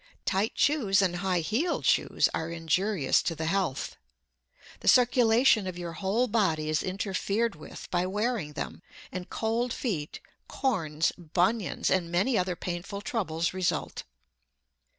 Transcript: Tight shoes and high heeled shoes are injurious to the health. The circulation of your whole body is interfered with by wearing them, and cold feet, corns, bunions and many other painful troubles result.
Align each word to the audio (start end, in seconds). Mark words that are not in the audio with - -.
Tight 0.25 0.53
shoes 0.55 0.99
and 0.99 1.17
high 1.17 1.41
heeled 1.41 1.85
shoes 1.85 2.27
are 2.33 2.49
injurious 2.49 3.21
to 3.21 3.35
the 3.35 3.45
health. 3.45 3.97
The 4.79 4.87
circulation 4.87 5.67
of 5.67 5.77
your 5.77 5.93
whole 5.93 6.25
body 6.27 6.69
is 6.69 6.81
interfered 6.81 7.53
with 7.55 7.87
by 7.91 8.07
wearing 8.07 8.53
them, 8.53 8.81
and 9.11 9.29
cold 9.29 9.71
feet, 9.71 10.19
corns, 10.47 11.11
bunions 11.11 11.91
and 11.91 12.11
many 12.11 12.35
other 12.35 12.55
painful 12.55 13.01
troubles 13.01 13.53
result. 13.53 14.03